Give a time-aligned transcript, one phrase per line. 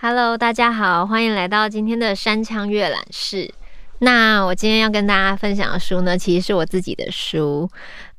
[0.00, 3.52] Hello，大家好，欢迎来到今天的山羌阅览室。
[3.98, 7.68] 那我今天要跟大家分享的书呢，其实是我自己的书。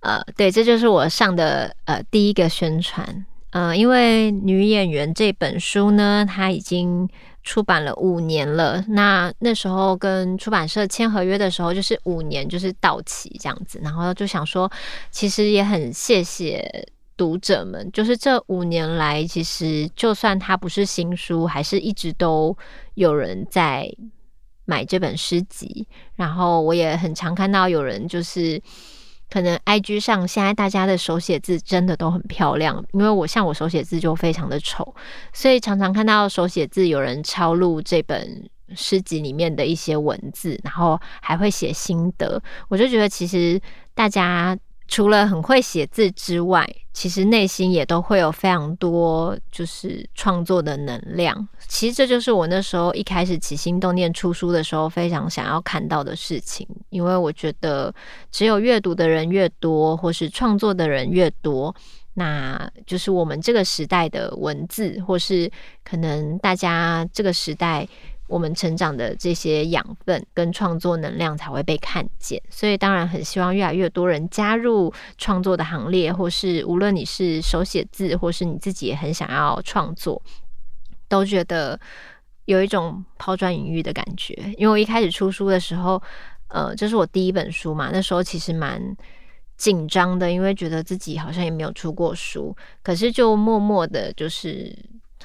[0.01, 3.25] 呃，对，这就是我上的呃第一个宣传。
[3.55, 7.07] 呃，因为女演员这本书呢，它已经
[7.41, 8.83] 出版了五年了。
[8.89, 13.79] 那那时候跟出版社签合约的时候，就是五年就是到期这样子。
[13.81, 14.69] 然后就想说，
[15.09, 16.85] 其实也很谢谢。
[17.17, 22.53] 读者们，就是这五年来，其实就算它不是新书，还是一直都
[22.95, 23.89] 有人在
[24.65, 25.87] 买这本诗集。
[26.15, 28.61] 然后我也很常看到有人，就是
[29.35, 34.95] 可能 IG 上现在大家的手写字真的都很漂亮，因为我像我手写字就非常的丑，
[35.33, 43.59] 所以常常看到手写字有人抄录这本诗集里面的一些文字，然后还会写心得，我就觉得其实
[43.93, 44.57] 大家。
[44.87, 46.63] 除了很会写字之外，
[46.95, 51.45] 其实内心也都会有非常多就是创作的能量。
[51.67, 56.65] 其实这就是我那时候一开始起心动念出书的时候非常想要看到的事情。
[56.89, 57.93] 因为我觉得，
[58.31, 61.75] 只有阅读的人越多，或是创作的人越多，
[62.13, 65.51] 那就是我们这个时代的文字，或是
[65.83, 67.85] 可能大家这个时代。
[68.27, 80.19] 我们成长的这些养分跟创作能量才会被看见，所以当然很希望越来越多人加入创作的行列，或是无论你是手写字，或是你自己也很想要创作，
[81.07, 81.79] 都觉得
[82.45, 84.33] 有一种抛砖引玉的感觉。
[84.57, 86.01] 因为我一开始出书的时候，
[86.47, 88.81] 呃，这是我第一本书嘛，那时候其实蛮
[89.55, 94.75] 紧张的，因为觉得自己好像也没有出过书，可是就默默的，就是。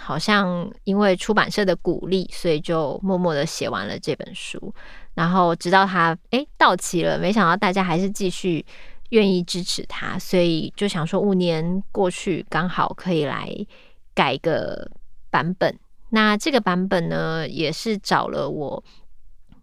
[0.02, 4.74] 好像因为出版社的鼓励，所以就默默的写完了这本书。
[5.14, 8.64] 然后直到他诶到期了，没想到大家还是继续
[9.10, 13.54] 愿意支持他，所以就想说五年过去，刚好可以来
[14.14, 14.90] 改个
[15.30, 15.78] 版本。
[16.10, 18.82] 那这个版本呢，也是找了我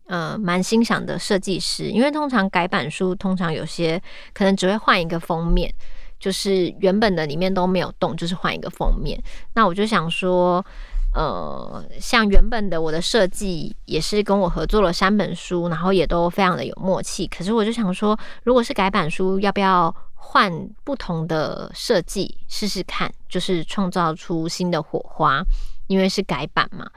[0.05, 4.01] 呃蛮欣赏的设计师，因为通常改版书通常有些
[4.33, 5.73] 可能只会换一个封面。
[6.19, 9.21] 就是原本的里面都没有动，就是换一个封面。
[9.53, 10.65] 那我就想说，
[11.13, 17.27] 呃，像原本的我的设计也是跟我合作了三本书，然后也都非常的有默契。
[17.27, 20.51] 可是我就想说，如果是改版书，要不要换
[20.83, 23.11] 不同的设计试试看？
[23.29, 25.41] 就是创造出新的火花，
[25.87, 26.89] 因为是改版嘛。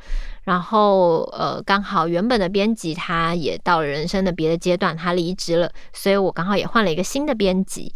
[0.44, 7.94] 然后呃，刚好原本的编辑他也到了人生的别的阶段，他离职了，所以我刚好也换了一个新的编辑。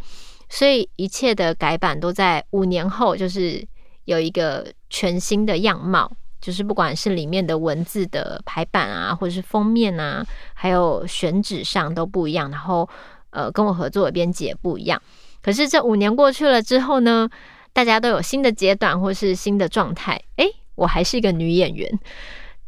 [0.48, 3.66] 所以一切的改版都在五年后，就是
[4.04, 6.10] 有一个全新的样貌，
[6.40, 12.50] 就是不管是里面的文字的排版啊，或者是封面啊，还有选址上都不一样。
[12.50, 12.88] 然后，
[13.30, 15.00] 呃，跟我合作的编辑也不一样。
[15.42, 17.28] 可是这五年过去了之后呢，
[17.72, 20.20] 大家都有新的阶段或是新的状态。
[20.36, 21.90] 诶，我还是一个女演员，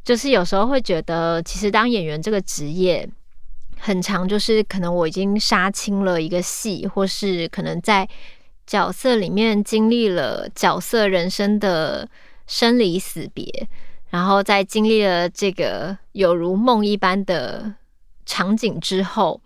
[0.04, 3.08] 就是有时候会觉得，其实当演员这个职业。
[3.78, 8.08] 很长，就是可能我已经杀青了一个戏，或是可能在
[8.66, 12.08] 角色里面经历了角色人生的
[12.46, 13.68] 生离死别，
[14.08, 17.74] 然后在经历了这个有如梦一般的
[18.24, 19.40] 场景之后，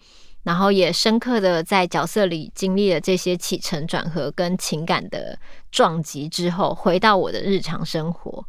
[0.44, 5.38] 然后也深刻的在角色里经历了这些起承转合跟情感的
[5.70, 8.42] 撞击之后，回到我的日常生活，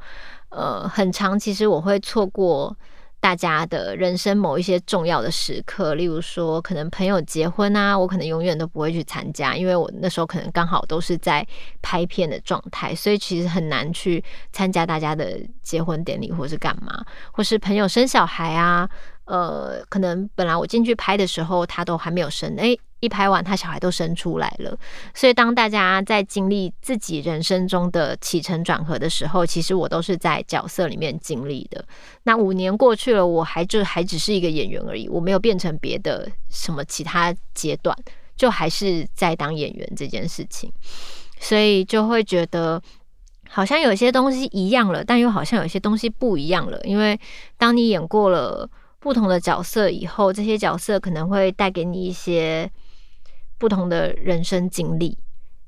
[0.50, 2.78] 呃，很长，其实我会错过。
[3.22, 11.48] 大家的人生某一些重要的时刻，例如说可能朋友结婚啊，我可能永远都不会去参加，因为我那时候可能刚好都是在
[11.84, 14.22] 拍片的状态，所以其实很难去
[14.52, 18.90] 参加大家的结婚典礼或是干嘛，或是朋友生小孩啊，
[19.26, 22.78] 呃，可能本来我进去拍的时候他都还没有生，诶。
[23.02, 24.78] 一拍完，他小孩都生出来了。
[25.14, 31.84] 所以，当大家在经历自己人生中的起承转合的时候，其实我都是在角色里面经历的。
[32.24, 37.98] 那五年过去了，我还就还只是一个演员而已，我没有变成别的什么其他阶段，
[38.36, 40.72] 就还是在当演员这件事情。
[41.40, 42.80] 所以就会觉得
[43.50, 46.80] 好像有些东西一样了，但又好像有些东西不一样了。
[46.84, 47.20] 因为
[47.58, 52.72] 当你演过了不同的角色以后，这些角色可能会带给你一些。
[53.62, 55.16] 不同的人生经历，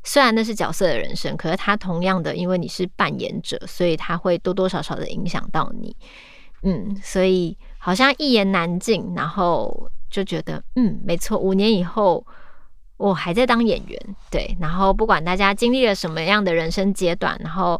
[0.03, 5.95] 虽然那是角色的人生，可是他同样的，因为你是扮演者，所以他会多多少少的影响到你。
[6.63, 12.25] 嗯，所以好像一言难尽，然后就觉得，嗯，没错，五年以后
[12.97, 14.57] 我还在当演员，对。
[14.59, 17.79] 然后不管大家经历了什么样的人生阶段，然后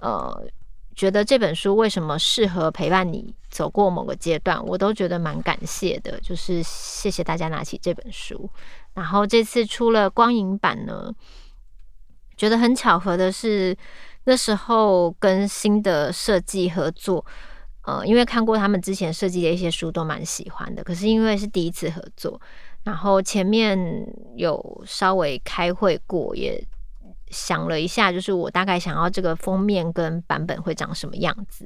[0.00, 0.48] 呃，
[0.94, 6.18] 觉得这本书为什么适合陪伴你走过某个阶段，我都觉得蛮感谢的。
[6.20, 8.48] 就是谢谢大家拿起这本书，
[8.94, 11.12] 然后这次出了光影版呢，
[12.36, 13.76] 觉得很巧合的是，
[14.24, 17.24] 那时候跟新的设计合作，
[17.82, 22.40] 呃，因为看过他们之前设计的一些书都蛮喜欢的，可是因为是第一次合作，
[22.84, 23.78] 然后前面
[24.36, 26.66] 有稍微开会过也。
[27.32, 31.64] 想了一下，就是我大概想要这个封面跟版本会长什么样子，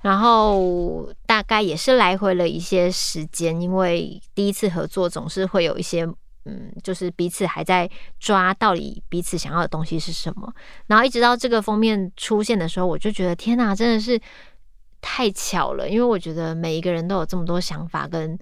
[0.00, 6.06] 然后大概也是来回了一些时间，因为第一次合作总是会有一些，
[6.44, 10.52] 嗯，就是彼此还在抓到底彼此想要的东西是什么，
[10.86, 14.20] 然后一直到这个封面出现的时候，我就觉得天哪，真的是
[15.00, 18.38] 太巧了，因为我觉得每一个人都有这么多想法跟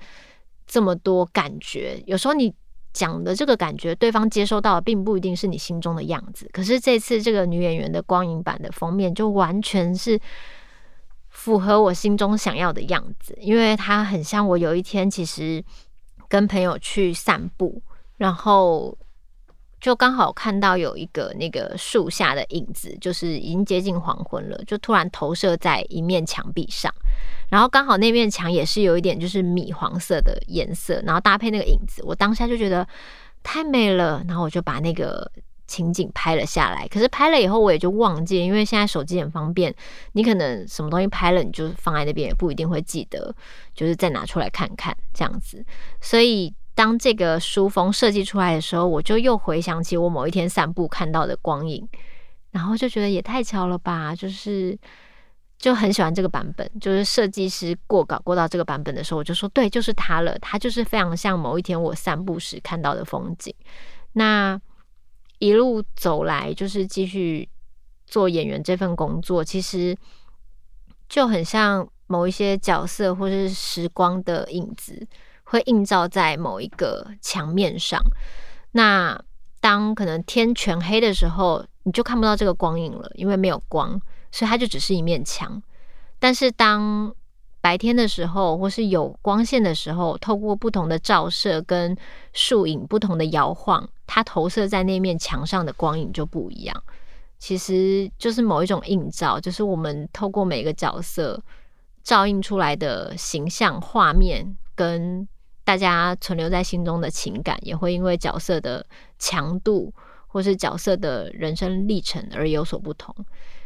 [0.67, 2.55] 这么多感觉，有时候你。
[2.93, 6.51] 讲的这个感觉，对方接收到的并不一定是你心中的样子。
[6.53, 10.19] 可是这次这个女演员的光影版的封面，就完全是
[11.29, 15.65] 符合我心中想要的样子，因为它很像我有一天其实
[16.29, 17.81] 跟朋友去散步，
[18.21, 18.95] 然后
[19.81, 26.93] 就刚好看到有一个那个树下的影子，就是已经接近黄昏了，就突然投射在一面墙壁上。
[27.49, 32.87] 然后刚好那面墙也是有一点就是米黄色的颜色，然后搭配那个影子，我当下就觉得
[33.43, 35.33] 太美了，然后我就把那个
[35.67, 36.87] 情景拍了下来。
[36.89, 39.75] 可是拍了以后我也就忘记，因为现在手机很方便，
[40.13, 43.35] 你可能什么东西拍了你就放在那边，也不一定会记得，
[43.75, 45.65] 就是再拿出来看看这样子。
[46.03, 51.87] 所以当这个书封设计出来的时候，我就又回想起我某一天散步看到的光影，
[52.53, 54.79] 然后就觉得也太巧了吧，就是。
[55.59, 60.35] 就很喜欢这个版本，就是设计师过稿过到这个版本的时候，我就说对，就是它了。
[60.39, 63.55] 它就是非常像某一天我散步时看到的风景。
[64.15, 64.59] 那
[65.39, 67.47] 一路走来，就是继续
[68.07, 69.95] 做演员这份工作，其实
[71.11, 75.07] 就很像某一些角色或是时光的影子，
[75.51, 78.01] 会映照在某一个墙面上。
[78.73, 79.21] 那
[79.61, 84.01] 当可能天全黑的时候，你就看不到这个光影了，因为没有光。
[84.33, 85.61] 所以它就只是一面墙，
[86.21, 87.13] 但是当
[87.61, 91.97] 白天的时候，或是有光线的时候，透过不同的照射跟
[92.33, 96.83] 树影不同的摇晃，它投射在那面墙上的光影就不一样。
[97.41, 101.43] 其实就是某一种映照，就是我们透过每个角色
[102.05, 105.27] 照映出来的形象画面，跟
[105.71, 108.85] 大家存留在心中的情感，也会因为角色的
[109.21, 109.95] 强度
[110.27, 113.15] 或是角色的人生历程而有所不同。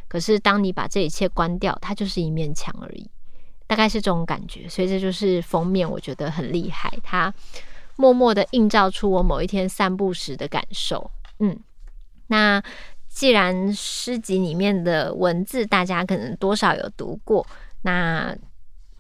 [0.07, 3.09] 可是，当你把这一切关掉，它就是一面墙而已，
[3.67, 4.69] 大概是这种感觉。
[4.69, 7.33] 所以这就是封面，我觉得很厉害，它
[7.97, 11.11] 默默的映照出我某一天散步时的感受。
[11.39, 11.59] 嗯，
[12.27, 12.63] 那
[13.09, 17.47] 既然诗集里面的文字大家可能多少有读过，
[17.81, 18.37] 那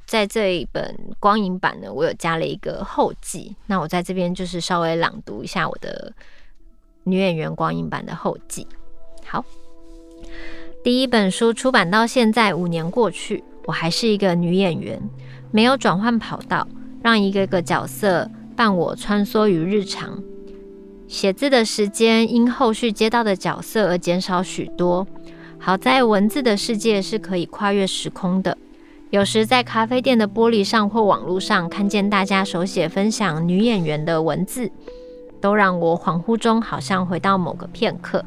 [0.06, 3.56] 在这一本光影版呢，我有加了一个后记。
[3.67, 6.12] 那我在这边就是稍微朗读一下我的
[7.05, 8.67] 女演员光影版的后记。
[9.25, 9.45] 好。
[10.83, 15.01] 第一本书出版到现在五年过去，我还是一个女演员，
[15.51, 16.69] 没有转换跑道，
[17.03, 20.23] 让一个个角色伴我穿梭于日常。
[21.09, 25.07] 写字的时间因后续接到的角色而减少许多。
[25.59, 28.59] 好在文字的世界是可以跨越时空的。
[29.14, 34.68] 有时在咖啡店的玻璃上或网络上看见大家手写分享女演员的文字，
[35.40, 38.25] 都让我恍惚中好像回到某个片刻。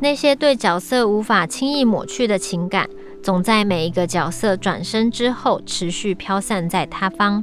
[0.00, 2.86] 那些对角色无法轻易抹去的情感，
[3.22, 7.42] 总在每一个角色转身之后持续飘散在他方。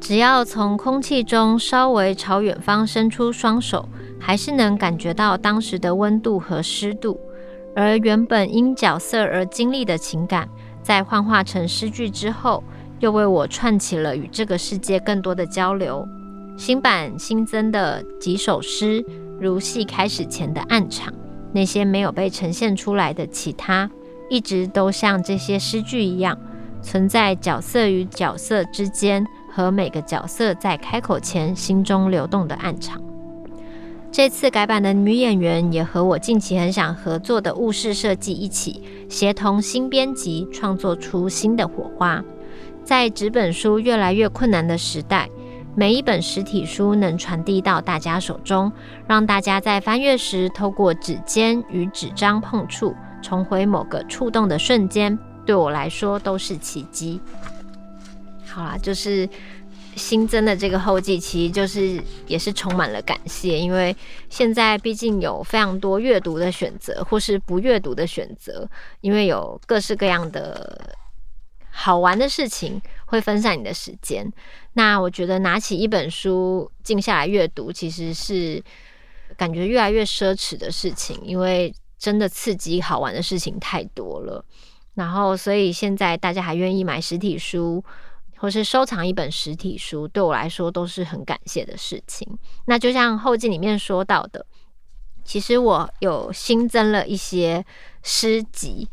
[0.00, 7.20] 只要从空气中稍微朝远方伸出双手，还是能感觉到当时的温度和湿度。
[7.76, 10.48] 而原本因角色而经历的情感，
[10.88, 12.64] 在幻化成诗句之后，
[12.98, 16.08] 又为我串起了与这个世界更多的交流。
[16.56, 19.04] 新版新增的几首诗，
[19.38, 21.12] 如戏开始前的暗场。
[21.52, 23.90] 那些没有被呈现出来的其他，
[24.30, 26.38] 一直都像这些诗句一样，
[26.80, 32.98] 存在角色与角色之间，和每个角色在开口前心中流动的暗场。
[34.10, 42.24] 这次改版的女演员也和我近期很想合作的雾室设计一起，协同新编辑创作出新的火花。
[42.82, 45.28] 在纸本书越来越困难的时代，
[45.76, 48.72] 每一本实体书能传递到大家手中，
[49.06, 57.20] 让大家在翻阅时透过指尖与纸张碰触，重回某个触动的瞬间，对我来说都是奇迹。
[58.46, 59.28] 好啦，就是
[59.98, 63.94] 新增的这个后记，其实就是也是充满了感谢，因为
[64.30, 68.66] 现在毕竟有非常多阅读的选择，或是不阅读的选择，
[69.00, 70.96] 因为有各式各样的
[71.68, 74.32] 好玩的事情会分散你的时间。
[74.74, 78.62] 那我觉得拿起一本书静下来阅读，其实是
[79.36, 84.44] 感觉越来越奢侈的事情，因为真的刺激好玩的事情太多了。
[84.94, 87.84] 然后，所以现在大家还愿意买实体书。
[88.38, 92.26] 或是收藏一本实体书，对我来说都是很感谢的事情。
[92.66, 94.46] 那就像后记里面说到的，
[95.24, 97.64] 其实我有新增了一些
[98.02, 98.88] 诗集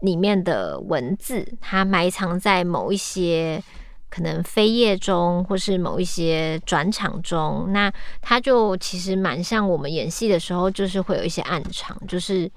[0.00, 3.62] 里面的文字，它埋藏在某一些
[4.08, 7.66] 可能扉页中，或是某一些转场中。
[7.72, 12.50] 那它就其实蛮像我们演戏的时候，就是会有一些暗场，就是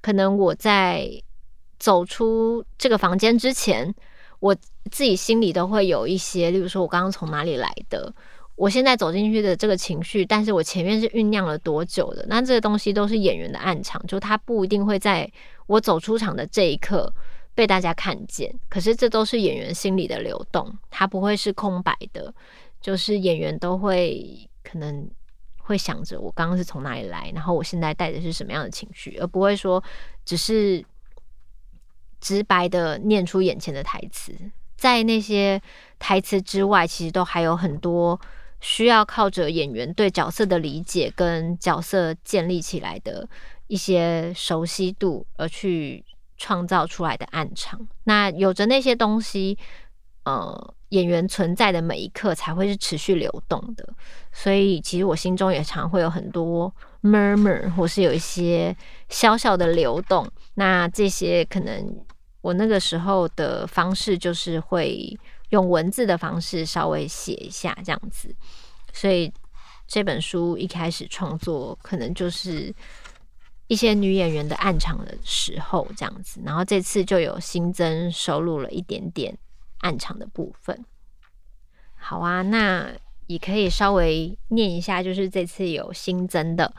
[0.00, 1.10] 可能我在
[1.78, 3.94] 走出这个房间之前。
[4.38, 4.54] 我
[4.90, 8.12] 自己心里都会有一些，例如说，我刚刚从哪里来的，
[8.54, 12.24] 我现在走进去的这个情绪，但是我前面是酝酿了多久的？
[12.28, 15.30] 那这个东西都是演员的暗场，就他不一定会在
[15.66, 17.12] 我走出场的这一刻
[17.54, 22.32] 被大家看见，可是这都是演员心里的流动，它不会是空白的，
[22.80, 25.08] 就是演员都会可能
[25.58, 29.82] 会想着我刚刚是从哪里来，然后我现在带的是什么样的情绪，而不会说
[30.24, 30.84] 只是。
[32.18, 34.32] 直白的念出眼前的台词，
[34.76, 35.60] 在那些
[35.98, 38.20] 台词之外，其实都还有很多
[38.60, 43.26] 需要靠着演员对角色的理解跟角色建立起来的
[43.68, 46.04] 一些熟悉度而去
[46.36, 47.88] 创造出来的暗场。
[48.04, 49.56] 那有着那些东西，
[50.24, 53.88] 呃，演员存在的每一刻才会是持续流动的。
[54.30, 56.70] 所以，其实我心中也常会有很多
[57.02, 58.76] murmur，或是有一些
[59.08, 60.30] 小小的流动。
[60.54, 62.04] 那这些可能。
[62.46, 68.32] 我那个时候的方式就是会用文字的方式稍微写一下这样子，
[68.92, 69.32] 所以
[69.88, 72.72] 这本书一开始创作可能就是
[73.66, 79.36] 一些女演员的暗场的时候这样子，然后这次就有新增收录了一点点
[79.78, 80.84] 暗场的部分。
[81.96, 82.88] 好啊，那
[83.26, 86.72] 也可以稍微念一下，就是这次有新增的，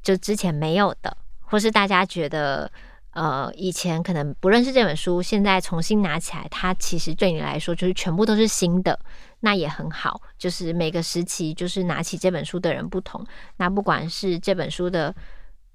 [0.00, 2.70] 就之前没有的，或是大家觉得。
[3.12, 8.98] 呃，以前可能不认识这本书，现在重新拿起来，它其实对你来说就是全部都是新的，
[9.40, 10.22] 那也很好。
[10.38, 13.22] 就是每个时期，就是拿起这本书的人不同。
[13.58, 15.14] 那不管是这本书的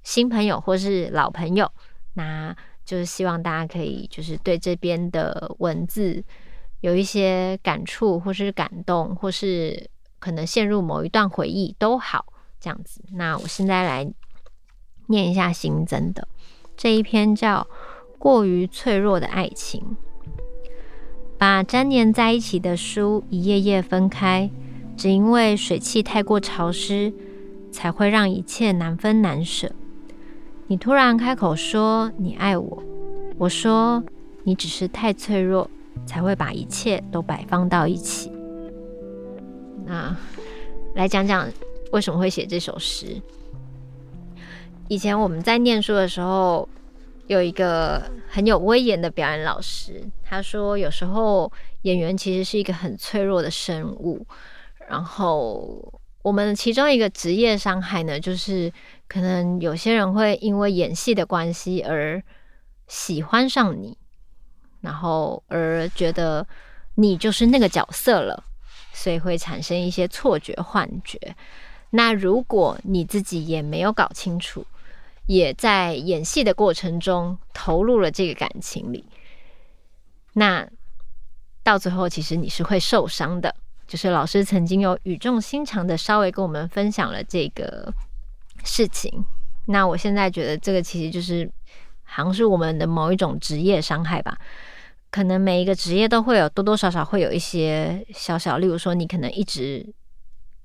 [0.02, 1.72] 新朋友或是老朋友，
[2.16, 6.24] 那就是希望大家可以就是对这边的文字
[6.80, 12.26] 有一些感触，或是感动，或是可能陷入某一段回忆都好，
[12.60, 13.00] 这样子。
[13.12, 14.12] 那我现在来
[15.06, 16.28] 念一下新增的。
[16.78, 17.68] 这一篇叫
[18.20, 19.82] 《过于脆弱的爱情》，
[21.36, 24.52] 把粘连在一起的书一页页分开，
[24.96, 27.12] 只因为水汽太过潮湿，
[27.72, 29.72] 才会让一切难分难舍。
[30.68, 32.84] 你突然开口说你爱我，
[33.40, 34.04] 我说
[34.44, 35.68] 你只是太脆弱，
[36.06, 38.32] 才会把一切都摆放到一起。
[39.86, 40.16] 那
[40.94, 41.48] 来讲讲
[41.92, 43.20] 为什么会写这首诗。
[44.90, 46.68] 以前我们在念书的时候，
[47.28, 51.52] 有一个很有威严的表演老师，他说有时候
[51.82, 54.26] 演员其实是一个很脆弱的生物。
[54.88, 58.72] 然后我们其中一个职业伤害呢，就是
[59.10, 62.24] 可能有些人会因为演戏的关系而
[62.88, 63.98] 喜欢上你，
[64.80, 66.48] 然后而觉得
[66.96, 68.42] 你就是那个角色了，
[68.94, 71.20] 所以会产生一些错觉、幻觉。
[71.90, 74.66] 那如果你自己也没有搞清楚，
[75.28, 79.06] 也在演戏的过程中投入了这个感情里，
[80.34, 80.68] 那
[81.64, 83.54] 到最后其实你是会受伤的。
[83.86, 87.94] 就是老师曾经有语重心长的稍微跟我们分享了这个
[88.64, 89.24] 事情。
[89.68, 91.50] 那我现在觉得这个其实就是
[92.04, 94.38] 好像是我们的某一种职业伤害吧。
[95.10, 99.94] 可能每一个职业都会有多多少少会有一些小小，例如说你可能一直。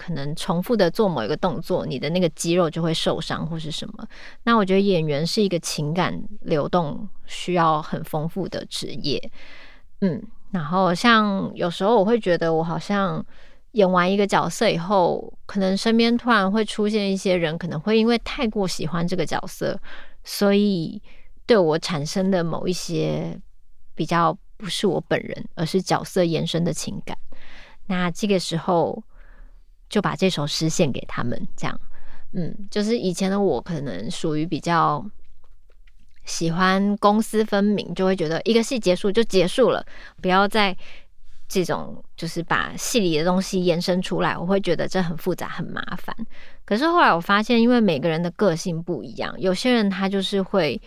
[0.04, 4.04] 可能重复的做某一个动作，你的那个肌肉就会受伤或是什么。
[4.42, 9.30] 那我觉得演员是一个情感流动需要很丰富的职业，
[10.00, 10.20] 嗯。
[10.50, 13.24] 然后像有时候我会觉得，我好像
[13.70, 19.80] 演完一个角色以后，可能身边突然会出现一些人，可能会因为太过喜欢这个角色，
[20.24, 21.00] 所以
[21.46, 23.40] 对我产生的某一些
[23.94, 27.16] 比较不是我本人，而是角色延伸的情感。
[27.86, 29.02] 那这个时候。
[29.92, 31.80] 就把这首诗献给他们，这样，
[32.32, 35.04] 嗯，就是以前的我可能属于比较
[36.24, 39.84] 喜欢公私分明，就会觉得一个戏结束就结束了，
[40.22, 40.74] 不要再
[41.46, 46.16] 这种就是把戏里的东西延伸出来，我会觉得这很复杂很麻烦。
[46.64, 50.80] 可是后来我发现，因为每个人的个性不一样，有些人他就是会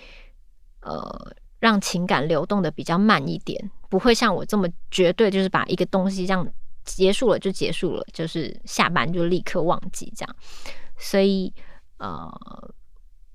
[0.81, 6.47] 呃让情感流动的比较慢一点，不会像我这么绝对，就是把一个东西这样
[6.85, 10.35] 结束了就结束了，就是下班就立刻忘记这样。
[10.97, 11.51] 所以
[11.97, 12.31] 呃，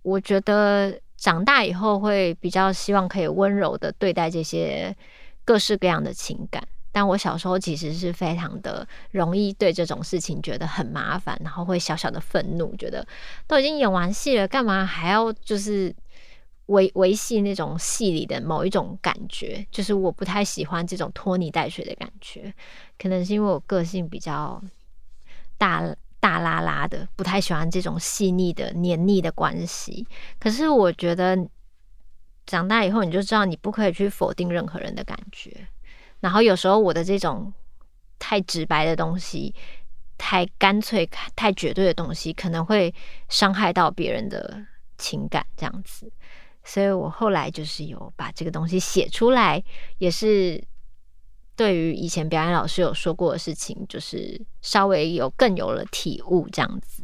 [0.02, 4.96] 我觉得长大以后会比较希望可以温柔的对待这些
[5.44, 6.66] 各式各样的情感。
[6.92, 13.06] 但我小时候其实是非常的容易对这种事情觉得很麻烦，然后会小小的愤怒，觉得
[13.46, 15.94] 都已经演完戏了，干嘛还要就是
[16.70, 19.66] 维维系那种戏里的某一种感觉？
[19.72, 22.52] 就是我不太喜欢这种拖泥带水的感觉，
[22.96, 24.62] 可能是因为我个性比较
[25.58, 25.82] 大
[26.20, 30.06] 大拉拉的，不太喜欢这种细腻的黏腻的关系。
[30.38, 31.36] 可是我觉得
[32.46, 35.66] 长大以后你就知道，你不可以去否定任何人的感觉。
[36.20, 37.52] 然后有时候我的这种
[38.18, 39.52] 太直白的东西，
[40.16, 42.94] 太干脆、太绝对的东西，可能会
[43.28, 44.64] 伤害到别人的
[44.98, 46.12] 情感，这样子。
[46.64, 49.62] 所以我后来就是有把这个东西写出来，
[49.98, 50.62] 也是
[51.56, 57.02] 对于以前表演老师有说过的事情，就是稍微有更有了体悟，这样子。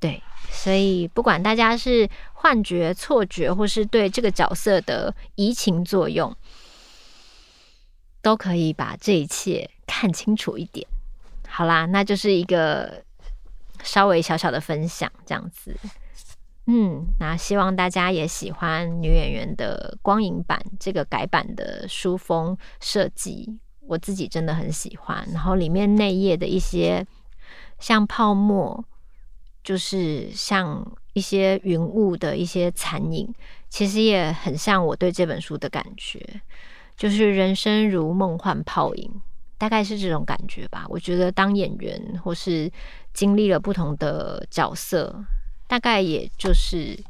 [0.00, 6.36] 对，所以不管大家是幻觉、错觉，或是对这个角色的移情作用。
[8.24, 10.86] 都可以把这一切看清楚一点。
[11.48, 13.02] 好啦，那就是一个
[13.82, 15.76] 稍微小小的分享，这样子。
[16.66, 25.26] 嗯，那希望大家也喜欢女演员的光影版这个改版的书封设计，我自己真的很喜欢。
[25.32, 27.04] 然后里面内页的一些
[27.80, 28.84] 像泡沫，
[29.64, 33.34] 就是像一些云雾的一些残影，
[33.68, 36.24] 其实也很像我对这本书的感觉。
[36.94, 39.10] 就是人生如梦幻泡影，
[39.58, 40.86] 大概是这种感觉吧。
[40.88, 42.70] 我觉得当演员或是
[43.12, 45.24] 经历了不同的角色，
[45.72, 47.02] 大概也就是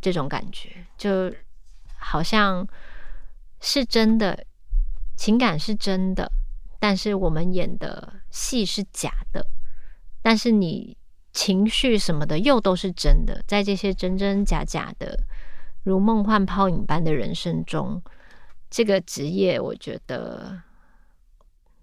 [0.00, 1.32] 这种感觉，就
[1.96, 2.66] 好像
[3.60, 4.44] 是真的，
[5.14, 6.28] 情感是真的，
[6.80, 9.46] 但是我们演的戏是假的，
[10.22, 10.96] 但是你
[11.32, 15.16] 情绪什么的又都是真的，在这些真真假假的
[15.84, 18.02] 如梦幻泡影般的人生中。
[18.68, 20.60] 这个职业我觉得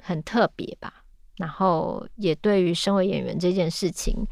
[0.04, 1.06] 很特别吧，
[1.38, 4.28] 然后也对于身为演员这件事情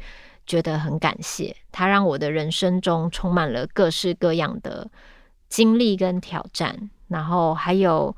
[0.50, 4.90] 觉得很感谢，它让我的人生中充满了各式各样的
[5.48, 8.16] 经历跟挑战，然后还有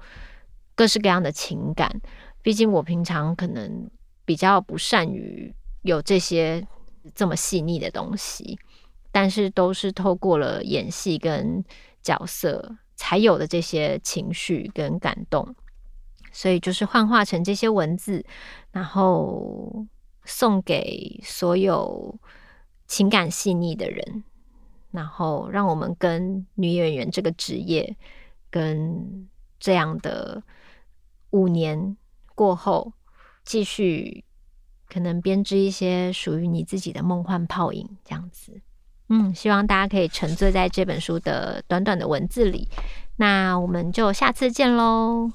[0.75, 2.01] 各式各样的情感。
[2.41, 3.91] 毕竟我平常可能
[4.25, 6.67] 比较不善于有这些
[7.15, 8.59] 这么细腻的东西，
[9.11, 11.63] 但是都是透过了演戏跟
[12.01, 12.79] 角色。
[12.95, 15.57] 才有的这些情绪跟感动，
[16.31, 18.25] 所以就是幻化成这些文字，
[18.71, 19.85] 然后
[20.25, 22.19] 送给所有
[22.87, 24.25] 情感细腻的人，
[24.91, 27.97] 然后让我们跟女演员这个职业，
[28.51, 30.43] 跟这样的
[31.31, 31.97] 五年
[32.35, 32.93] 过后，
[33.45, 34.25] 继续
[34.89, 38.61] 可能编织一些属于你自己的梦幻泡影，这样子。
[39.09, 42.69] 嗯，希望大家可以沉醉在这本书的短短的文字里。
[43.17, 45.31] 那我们就下次见喽。